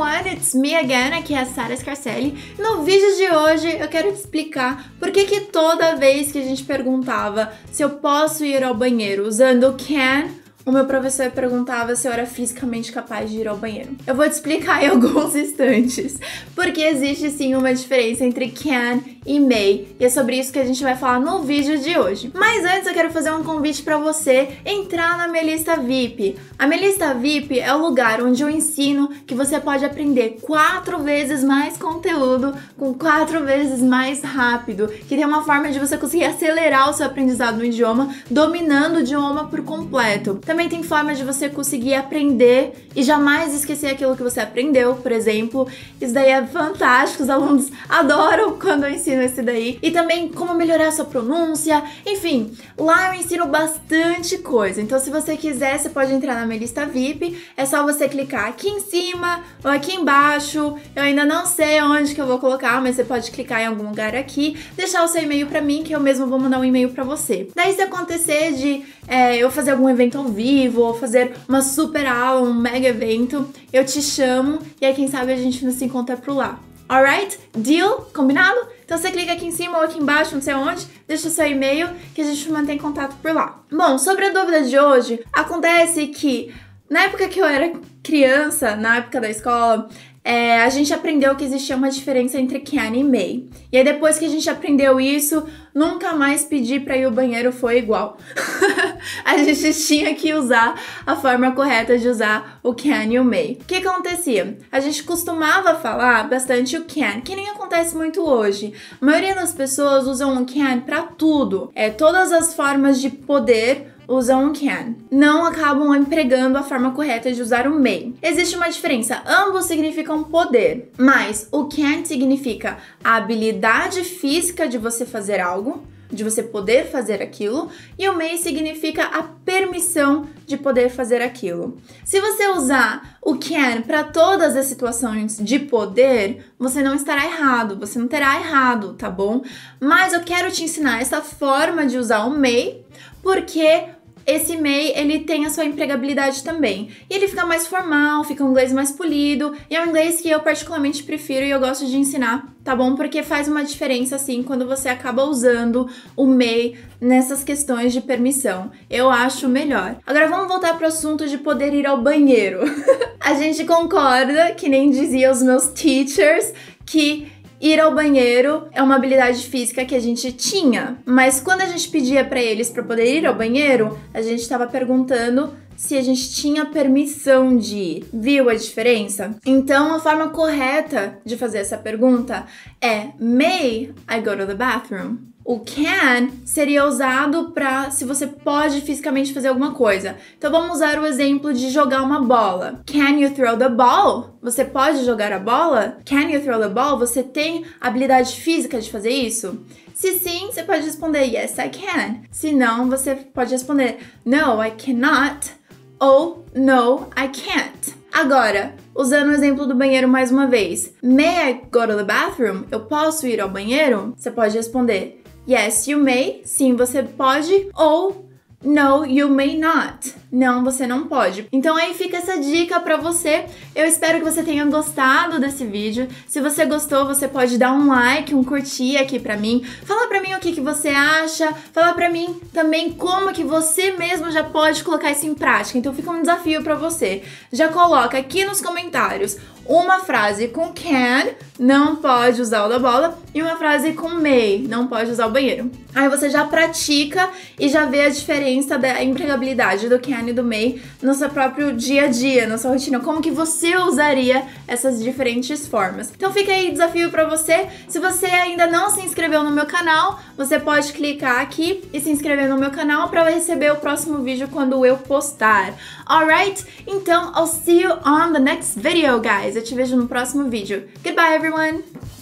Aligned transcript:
everyone, 0.00 0.32
it's 0.32 0.54
me 0.54 0.74
again, 0.74 1.12
aqui 1.12 1.34
é 1.34 1.40
a 1.40 1.46
Sara 1.46 1.76
Scarcelli. 1.76 2.34
No 2.58 2.82
vídeo 2.82 3.16
de 3.16 3.30
hoje 3.30 3.76
eu 3.78 3.88
quero 3.88 4.10
te 4.10 4.18
explicar 4.18 4.90
por 4.98 5.10
que 5.10 5.26
que 5.26 5.40
toda 5.42 5.96
vez 5.96 6.32
que 6.32 6.38
a 6.38 6.42
gente 6.42 6.64
perguntava 6.64 7.52
se 7.70 7.82
eu 7.82 7.90
posso 7.90 8.44
ir 8.44 8.64
ao 8.64 8.74
banheiro 8.74 9.26
usando 9.26 9.68
o 9.68 9.74
can 9.74 10.30
o 10.64 10.72
meu 10.72 10.84
professor 10.84 11.30
perguntava 11.30 11.96
se 11.96 12.06
eu 12.06 12.12
era 12.12 12.26
fisicamente 12.26 12.92
capaz 12.92 13.30
de 13.30 13.38
ir 13.38 13.48
ao 13.48 13.56
banheiro. 13.56 13.96
Eu 14.06 14.14
vou 14.14 14.26
te 14.26 14.32
explicar 14.32 14.82
em 14.82 14.88
alguns 14.90 15.34
instantes, 15.34 16.18
porque 16.54 16.80
existe 16.82 17.30
sim 17.30 17.54
uma 17.54 17.74
diferença 17.74 18.24
entre 18.24 18.50
can 18.50 19.00
e 19.26 19.38
may, 19.38 19.88
e 19.98 20.04
é 20.04 20.08
sobre 20.08 20.38
isso 20.38 20.52
que 20.52 20.58
a 20.58 20.64
gente 20.64 20.82
vai 20.82 20.96
falar 20.96 21.20
no 21.20 21.42
vídeo 21.42 21.78
de 21.78 21.98
hoje. 21.98 22.30
Mas 22.34 22.64
antes 22.64 22.86
eu 22.86 22.94
quero 22.94 23.10
fazer 23.10 23.30
um 23.30 23.44
convite 23.44 23.82
para 23.82 23.98
você 23.98 24.48
entrar 24.64 25.18
na 25.18 25.28
minha 25.28 25.44
lista 25.44 25.76
VIP. 25.76 26.36
A 26.58 26.66
minha 26.66 26.80
lista 26.80 27.12
VIP 27.12 27.60
é 27.60 27.74
o 27.74 27.78
lugar 27.78 28.22
onde 28.22 28.42
eu 28.42 28.48
ensino 28.48 29.10
que 29.26 29.34
você 29.34 29.60
pode 29.60 29.84
aprender 29.84 30.38
quatro 30.40 30.98
vezes 31.00 31.44
mais 31.44 31.76
conteúdo 31.76 32.54
com 32.78 32.94
quatro 32.94 33.44
vezes 33.44 33.82
mais 33.82 34.22
rápido, 34.22 34.88
que 34.88 35.16
tem 35.16 35.24
uma 35.24 35.44
forma 35.44 35.70
de 35.70 35.78
você 35.78 35.98
conseguir 35.98 36.24
acelerar 36.24 36.88
o 36.88 36.94
seu 36.94 37.06
aprendizado 37.06 37.58
no 37.58 37.64
idioma, 37.64 38.14
dominando 38.30 38.96
o 38.96 39.00
idioma 39.00 39.48
por 39.48 39.62
completo. 39.62 40.40
Também 40.46 40.68
tem 40.68 40.82
formas 40.82 41.18
de 41.18 41.24
você 41.24 41.48
conseguir 41.48 41.94
aprender 41.94 42.88
e 42.96 43.02
jamais 43.02 43.54
esquecer 43.54 43.88
aquilo 43.88 44.16
que 44.16 44.22
você 44.22 44.40
aprendeu, 44.40 44.94
por 44.94 45.12
exemplo. 45.12 45.68
Isso 46.00 46.14
daí 46.14 46.30
é 46.30 46.46
fantástico, 46.46 47.22
os 47.22 47.30
alunos 47.30 47.70
adoram 47.88 48.58
quando 48.58 48.84
eu 48.84 48.90
ensino 48.90 49.09
esse 49.12 49.42
daí. 49.42 49.78
E 49.82 49.90
também 49.90 50.28
como 50.28 50.54
melhorar 50.54 50.92
sua 50.92 51.04
pronúncia. 51.04 51.82
Enfim, 52.06 52.52
lá 52.78 53.14
eu 53.14 53.20
ensino 53.20 53.46
bastante 53.46 54.38
coisa. 54.38 54.80
Então, 54.80 54.98
se 54.98 55.10
você 55.10 55.36
quiser, 55.36 55.78
você 55.78 55.88
pode 55.88 56.12
entrar 56.12 56.34
na 56.34 56.46
minha 56.46 56.58
lista 56.58 56.86
VIP. 56.86 57.36
É 57.56 57.64
só 57.64 57.82
você 57.82 58.08
clicar 58.08 58.48
aqui 58.48 58.68
em 58.68 58.80
cima 58.80 59.42
ou 59.64 59.70
aqui 59.70 59.94
embaixo. 59.94 60.76
Eu 60.94 61.02
ainda 61.02 61.24
não 61.24 61.46
sei 61.46 61.80
onde 61.82 62.14
que 62.14 62.20
eu 62.20 62.26
vou 62.26 62.38
colocar, 62.38 62.80
mas 62.82 62.96
você 62.96 63.04
pode 63.04 63.30
clicar 63.30 63.60
em 63.60 63.66
algum 63.66 63.88
lugar 63.88 64.14
aqui, 64.14 64.56
deixar 64.76 65.04
o 65.04 65.08
seu 65.08 65.22
e-mail 65.22 65.46
para 65.46 65.60
mim, 65.60 65.82
que 65.82 65.94
eu 65.94 66.00
mesmo 66.00 66.26
vou 66.26 66.38
mandar 66.38 66.58
um 66.58 66.64
e-mail 66.64 66.90
para 66.90 67.04
você. 67.04 67.48
Daí, 67.54 67.74
se 67.74 67.82
acontecer 67.82 68.52
de 68.52 68.82
é, 69.08 69.36
eu 69.36 69.50
fazer 69.50 69.72
algum 69.72 69.88
evento 69.88 70.18
ao 70.18 70.24
vivo 70.24 70.82
ou 70.82 70.94
fazer 70.94 71.32
uma 71.48 71.62
super 71.62 72.06
aula, 72.06 72.48
um 72.48 72.54
mega 72.54 72.88
evento, 72.88 73.48
eu 73.72 73.84
te 73.84 74.00
chamo 74.02 74.58
e 74.80 74.86
aí 74.86 74.94
quem 74.94 75.08
sabe 75.08 75.32
a 75.32 75.36
gente 75.36 75.64
não 75.64 75.72
se 75.72 75.84
encontra 75.84 76.16
por 76.16 76.34
lá. 76.34 76.58
Alright? 76.90 77.38
Deal? 77.56 78.10
Combinado? 78.12 78.58
Então 78.84 78.98
você 78.98 79.12
clica 79.12 79.34
aqui 79.34 79.46
em 79.46 79.52
cima 79.52 79.78
ou 79.78 79.84
aqui 79.84 79.96
embaixo, 79.96 80.34
não 80.34 80.42
sei 80.42 80.54
onde, 80.54 80.88
deixa 81.06 81.28
o 81.28 81.30
seu 81.30 81.46
e-mail 81.46 81.88
que 82.12 82.20
a 82.20 82.24
gente 82.24 82.50
mantém 82.50 82.76
contato 82.78 83.14
por 83.22 83.32
lá. 83.32 83.60
Bom, 83.70 83.96
sobre 83.96 84.26
a 84.26 84.32
dúvida 84.32 84.62
de 84.62 84.76
hoje, 84.76 85.20
acontece 85.32 86.08
que 86.08 86.52
na 86.90 87.04
época 87.04 87.28
que 87.28 87.38
eu 87.38 87.46
era 87.46 87.72
criança, 88.02 88.74
na 88.74 88.96
época 88.96 89.20
da 89.20 89.30
escola, 89.30 89.88
é, 90.24 90.62
a 90.62 90.68
gente 90.68 90.92
aprendeu 90.92 91.36
que 91.36 91.44
existia 91.44 91.76
uma 91.76 91.92
diferença 91.92 92.40
entre 92.40 92.58
can 92.58 92.96
e 92.96 93.04
may. 93.04 93.44
E 93.70 93.78
aí 93.78 93.84
depois 93.84 94.18
que 94.18 94.24
a 94.24 94.28
gente 94.28 94.50
aprendeu 94.50 95.00
isso, 95.00 95.46
nunca 95.72 96.12
mais 96.14 96.44
pedir 96.44 96.80
para 96.80 96.96
ir 96.96 97.04
ao 97.04 97.12
banheiro 97.12 97.52
foi 97.52 97.78
igual. 97.78 98.18
a 99.24 99.38
gente 99.38 99.72
tinha 99.86 100.14
que 100.14 100.32
usar 100.34 100.80
a 101.06 101.16
forma 101.16 101.52
correta 101.52 101.98
de 101.98 102.08
usar 102.08 102.60
o 102.62 102.74
can 102.74 103.04
e 103.04 103.18
o 103.18 103.24
may. 103.24 103.58
O 103.60 103.64
que 103.64 103.76
acontecia? 103.76 104.58
A 104.70 104.80
gente 104.80 105.02
costumava 105.04 105.74
falar 105.74 106.28
bastante 106.28 106.76
o 106.76 106.84
can, 106.84 107.20
que 107.20 107.36
nem 107.36 107.48
acontece 107.48 107.96
muito 107.96 108.20
hoje. 108.20 108.72
A 109.00 109.04
maioria 109.04 109.34
das 109.34 109.52
pessoas 109.52 110.06
usam 110.06 110.42
o 110.42 110.46
can 110.46 110.80
para 110.80 111.02
tudo. 111.02 111.70
É 111.74 111.90
todas 111.90 112.32
as 112.32 112.54
formas 112.54 113.00
de 113.00 113.10
poder 113.10 113.94
usam 114.10 114.52
can. 114.52 114.96
Não 115.08 115.46
acabam 115.46 115.94
empregando 115.94 116.58
a 116.58 116.64
forma 116.64 116.90
correta 116.90 117.32
de 117.32 117.40
usar 117.40 117.68
o 117.68 117.80
may. 117.80 118.12
Existe 118.20 118.56
uma 118.56 118.68
diferença, 118.68 119.22
ambos 119.24 119.66
significam 119.66 120.24
poder, 120.24 120.90
mas 120.98 121.48
o 121.52 121.66
can 121.66 122.04
significa 122.04 122.78
a 123.04 123.14
habilidade 123.14 124.02
física 124.02 124.66
de 124.66 124.78
você 124.78 125.06
fazer 125.06 125.38
algo, 125.38 125.84
de 126.10 126.24
você 126.24 126.42
poder 126.42 126.90
fazer 126.90 127.22
aquilo, 127.22 127.70
e 127.98 128.08
o 128.08 128.16
may 128.16 128.36
significa 128.38 129.04
a 129.04 129.22
permissão 129.22 130.26
de 130.46 130.56
poder 130.56 130.90
fazer 130.90 131.22
aquilo. 131.22 131.76
Se 132.04 132.20
você 132.20 132.48
usar 132.48 133.18
o 133.22 133.36
can 133.36 133.82
para 133.82 134.04
todas 134.04 134.56
as 134.56 134.66
situações 134.66 135.36
de 135.38 135.58
poder, 135.58 136.52
você 136.58 136.82
não 136.82 136.94
estará 136.94 137.24
errado, 137.24 137.78
você 137.78 137.98
não 137.98 138.08
terá 138.08 138.36
errado, 138.36 138.94
tá 138.94 139.08
bom? 139.08 139.42
Mas 139.78 140.12
eu 140.12 140.20
quero 140.20 140.50
te 140.50 140.64
ensinar 140.64 141.00
essa 141.00 141.20
forma 141.22 141.86
de 141.86 141.98
usar 141.98 142.24
o 142.24 142.30
may, 142.30 142.82
porque 143.22 143.86
esse 144.26 144.56
MEI 144.56 144.92
ele 144.96 145.20
tem 145.20 145.46
a 145.46 145.50
sua 145.50 145.64
empregabilidade 145.64 146.42
também. 146.42 146.90
E 147.08 147.14
ele 147.14 147.28
fica 147.28 147.44
mais 147.46 147.66
formal, 147.66 148.24
fica 148.24 148.44
um 148.44 148.50
inglês 148.50 148.72
mais 148.72 148.92
polido, 148.92 149.54
e 149.68 149.76
é 149.76 149.82
um 149.82 149.86
inglês 149.86 150.20
que 150.20 150.30
eu 150.30 150.40
particularmente 150.40 151.02
prefiro 151.02 151.44
e 151.44 151.50
eu 151.50 151.60
gosto 151.60 151.86
de 151.86 151.96
ensinar, 151.96 152.52
tá 152.62 152.74
bom? 152.76 152.94
Porque 152.94 153.22
faz 153.22 153.48
uma 153.48 153.64
diferença 153.64 154.16
assim 154.16 154.42
quando 154.42 154.66
você 154.66 154.88
acaba 154.88 155.24
usando 155.24 155.88
o 156.16 156.26
MEI 156.26 156.76
nessas 157.00 157.42
questões 157.42 157.92
de 157.92 158.00
permissão. 158.00 158.70
Eu 158.88 159.10
acho 159.10 159.48
melhor. 159.48 159.96
Agora 160.06 160.28
vamos 160.28 160.48
voltar 160.48 160.76
pro 160.76 160.86
assunto 160.86 161.26
de 161.26 161.38
poder 161.38 161.72
ir 161.74 161.86
ao 161.86 162.00
banheiro. 162.00 162.60
a 163.20 163.34
gente 163.34 163.64
concorda, 163.64 164.52
que 164.52 164.68
nem 164.68 164.90
dizia 164.90 165.30
os 165.30 165.42
meus 165.42 165.68
teachers, 165.68 166.52
que 166.84 167.30
Ir 167.60 167.78
ao 167.78 167.94
banheiro 167.94 168.68
é 168.72 168.82
uma 168.82 168.96
habilidade 168.96 169.46
física 169.46 169.84
que 169.84 169.94
a 169.94 170.00
gente 170.00 170.32
tinha, 170.32 170.96
mas 171.04 171.40
quando 171.40 171.60
a 171.60 171.66
gente 171.66 171.90
pedia 171.90 172.24
para 172.24 172.40
eles 172.40 172.70
para 172.70 172.82
poder 172.82 173.14
ir 173.14 173.26
ao 173.26 173.34
banheiro, 173.34 173.98
a 174.14 174.22
gente 174.22 174.40
estava 174.40 174.66
perguntando 174.66 175.54
se 175.76 175.96
a 175.96 176.02
gente 176.02 176.30
tinha 176.34 176.64
permissão 176.64 177.56
de 177.56 177.76
ir. 177.76 178.04
Viu 178.12 178.48
a 178.48 178.54
diferença? 178.54 179.34
Então, 179.44 179.94
a 179.94 180.00
forma 180.00 180.28
correta 180.28 181.18
de 181.24 181.36
fazer 181.36 181.58
essa 181.58 181.76
pergunta 181.76 182.46
é: 182.80 183.08
May 183.18 183.92
I 184.08 184.20
go 184.20 184.36
to 184.36 184.46
the 184.46 184.54
bathroom? 184.54 185.29
O 185.50 185.58
can 185.58 186.28
seria 186.44 186.86
usado 186.86 187.50
para 187.50 187.90
se 187.90 188.04
você 188.04 188.24
pode 188.24 188.82
fisicamente 188.82 189.34
fazer 189.34 189.48
alguma 189.48 189.74
coisa. 189.74 190.14
Então 190.38 190.48
vamos 190.48 190.76
usar 190.76 190.96
o 191.00 191.04
exemplo 191.04 191.52
de 191.52 191.70
jogar 191.70 192.04
uma 192.04 192.20
bola. 192.22 192.82
Can 192.86 193.18
you 193.18 193.32
throw 193.32 193.56
the 193.56 193.68
ball? 193.68 194.38
Você 194.40 194.64
pode 194.64 195.04
jogar 195.04 195.32
a 195.32 195.40
bola? 195.40 195.98
Can 196.08 196.30
you 196.30 196.40
throw 196.40 196.60
the 196.60 196.68
ball? 196.68 197.00
Você 197.00 197.24
tem 197.24 197.64
habilidade 197.80 198.36
física 198.36 198.80
de 198.80 198.92
fazer 198.92 199.10
isso? 199.10 199.58
Se 199.92 200.20
sim, 200.20 200.46
você 200.46 200.62
pode 200.62 200.84
responder 200.84 201.24
yes, 201.24 201.58
I 201.58 201.68
can. 201.68 202.20
Se 202.30 202.52
não, 202.52 202.88
você 202.88 203.16
pode 203.16 203.50
responder 203.50 203.98
no, 204.24 204.64
I 204.64 204.70
cannot 204.70 205.50
ou 205.98 206.46
no, 206.54 207.08
I 207.18 207.26
can't. 207.26 207.98
Agora, 208.12 208.74
usando 208.94 209.30
o 209.30 209.32
exemplo 209.32 209.66
do 209.66 209.74
banheiro 209.74 210.06
mais 210.06 210.30
uma 210.30 210.46
vez, 210.46 210.94
may 211.02 211.50
I 211.50 211.54
go 211.72 211.86
to 211.86 211.96
the 211.96 212.04
bathroom? 212.04 212.66
Eu 212.70 212.80
posso 212.80 213.26
ir 213.26 213.40
ao 213.40 213.48
banheiro? 213.48 214.14
Você 214.16 214.30
pode 214.30 214.56
responder 214.56 215.19
Yes, 215.50 215.88
you 215.88 215.98
may. 215.98 216.42
Sim, 216.44 216.76
você 216.76 217.02
pode. 217.02 217.70
Ou 217.74 218.24
No, 218.62 219.04
you 219.04 219.28
may 219.28 219.58
not. 219.58 220.14
Não, 220.32 220.62
você 220.62 220.86
não 220.86 221.06
pode. 221.06 221.48
Então 221.52 221.76
aí 221.76 221.92
fica 221.94 222.18
essa 222.18 222.38
dica 222.38 222.78
para 222.78 222.96
você. 222.96 223.46
Eu 223.74 223.84
espero 223.84 224.18
que 224.18 224.24
você 224.24 224.42
tenha 224.42 224.64
gostado 224.64 225.40
desse 225.40 225.64
vídeo. 225.64 226.06
Se 226.28 226.40
você 226.40 226.64
gostou, 226.64 227.04
você 227.04 227.26
pode 227.26 227.58
dar 227.58 227.72
um 227.72 227.88
like, 227.88 228.34
um 228.34 228.44
curtir 228.44 228.96
aqui 228.96 229.18
para 229.18 229.36
mim. 229.36 229.64
Fala 229.84 230.06
para 230.06 230.20
mim 230.20 230.32
o 230.34 230.38
que, 230.38 230.52
que 230.52 230.60
você 230.60 230.88
acha. 230.90 231.52
Fala 231.72 231.94
para 231.94 232.08
mim 232.08 232.40
também 232.52 232.92
como 232.92 233.32
que 233.32 233.42
você 233.42 233.92
mesmo 233.92 234.30
já 234.30 234.44
pode 234.44 234.84
colocar 234.84 235.10
isso 235.10 235.26
em 235.26 235.34
prática. 235.34 235.78
Então 235.78 235.92
fica 235.92 236.10
um 236.10 236.20
desafio 236.20 236.62
para 236.62 236.76
você. 236.76 237.22
Já 237.52 237.68
coloca 237.68 238.16
aqui 238.16 238.44
nos 238.44 238.60
comentários 238.60 239.36
uma 239.66 240.00
frase 240.00 240.48
com 240.48 240.72
can, 240.72 241.28
não 241.56 241.96
pode 241.96 242.40
usar 242.40 242.64
o 242.64 242.68
da 242.68 242.78
bola, 242.78 243.16
e 243.32 243.40
uma 243.40 243.56
frase 243.56 243.92
com 243.92 244.08
may, 244.08 244.66
não 244.68 244.88
pode 244.88 245.12
usar 245.12 245.26
o 245.26 245.30
banheiro. 245.30 245.70
Aí 245.94 246.08
você 246.08 246.28
já 246.28 246.44
pratica 246.44 247.30
e 247.56 247.68
já 247.68 247.84
vê 247.84 248.02
a 248.02 248.08
diferença 248.08 248.76
da 248.76 249.02
empregabilidade 249.02 249.88
do 249.88 250.00
can 250.00 250.19
e 250.28 250.32
do 250.32 250.44
may 250.44 250.80
no 251.00 251.14
seu 251.14 251.30
próprio 251.30 251.72
dia 251.72 252.04
a 252.04 252.08
dia, 252.08 252.46
na 252.46 252.58
sua 252.58 252.72
rotina, 252.72 253.00
como 253.00 253.22
que 253.22 253.30
você 253.30 253.76
usaria 253.76 254.44
essas 254.68 255.02
diferentes 255.02 255.66
formas. 255.66 256.12
Então 256.14 256.32
fica 256.32 256.52
aí 256.52 256.70
desafio 256.70 257.10
para 257.10 257.28
você. 257.28 257.66
Se 257.88 257.98
você 257.98 258.26
ainda 258.26 258.66
não 258.66 258.90
se 258.90 259.00
inscreveu 259.00 259.42
no 259.42 259.50
meu 259.50 259.66
canal, 259.66 260.20
você 260.36 260.58
pode 260.58 260.92
clicar 260.92 261.40
aqui 261.40 261.82
e 261.92 262.00
se 262.00 262.10
inscrever 262.10 262.48
no 262.48 262.58
meu 262.58 262.70
canal 262.70 263.08
para 263.08 263.28
receber 263.28 263.72
o 263.72 263.76
próximo 263.76 264.18
vídeo 264.18 264.48
quando 264.48 264.84
eu 264.84 264.96
postar. 264.98 265.74
Alright? 266.06 266.64
Então, 266.86 267.32
I'll 267.36 267.46
see 267.46 267.82
you 267.82 267.92
on 268.04 268.32
the 268.32 268.40
next 268.40 268.78
video, 268.78 269.20
guys. 269.20 269.56
Eu 269.56 269.64
te 269.64 269.74
vejo 269.74 269.96
no 269.96 270.06
próximo 270.06 270.48
vídeo. 270.48 270.88
Goodbye, 271.02 271.34
everyone! 271.34 272.19